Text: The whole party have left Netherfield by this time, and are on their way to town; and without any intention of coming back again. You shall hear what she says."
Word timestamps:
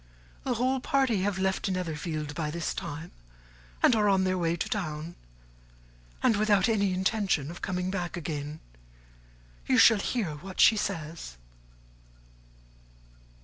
The 0.43 0.55
whole 0.55 0.79
party 0.79 1.21
have 1.21 1.37
left 1.37 1.69
Netherfield 1.69 2.33
by 2.33 2.49
this 2.49 2.73
time, 2.73 3.11
and 3.83 3.95
are 3.95 4.09
on 4.09 4.23
their 4.23 4.35
way 4.35 4.55
to 4.55 4.67
town; 4.67 5.13
and 6.23 6.37
without 6.37 6.67
any 6.67 6.91
intention 6.91 7.51
of 7.51 7.61
coming 7.61 7.91
back 7.91 8.17
again. 8.17 8.61
You 9.67 9.77
shall 9.77 9.99
hear 9.99 10.37
what 10.37 10.59
she 10.59 10.75
says." 10.75 11.37